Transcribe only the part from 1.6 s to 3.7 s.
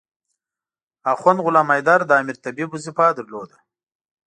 حیدر د امیر طبيب وظیفه درلوده.